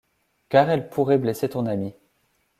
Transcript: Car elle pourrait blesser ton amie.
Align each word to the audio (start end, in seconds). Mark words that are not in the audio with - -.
Car 0.49 0.67
elle 0.71 0.89
pourrait 0.89 1.19
blesser 1.19 1.47
ton 1.47 1.67
amie. 1.67 1.93